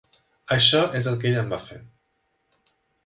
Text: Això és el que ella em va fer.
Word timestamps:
Això 0.55 0.79
és 1.01 1.09
el 1.11 1.19
que 1.23 1.29
ella 1.31 1.43
em 1.43 1.53
va 1.53 1.61
fer. 1.67 1.77